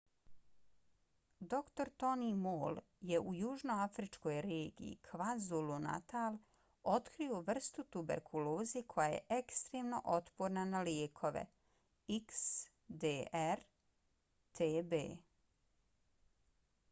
dr. 1.49 1.89
tony 2.03 2.29
moll 2.45 2.77
je 3.09 3.17
u 3.31 3.33
južnoafričkoj 3.39 4.37
regiji 4.45 4.95
kwazulu-natal 5.09 6.39
otkrio 6.93 7.41
vrstu 7.51 7.85
tuberkuloze 7.97 8.83
koja 8.95 9.05
je 9.15 9.19
ekstremno 9.37 9.99
otporna 10.15 10.63
na 10.71 10.81
lijekove 10.89 11.43
xdr-tb 12.17 14.99